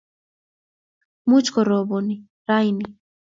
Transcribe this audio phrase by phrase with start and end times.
[1.29, 2.07] much korobon
[2.47, 2.85] rauni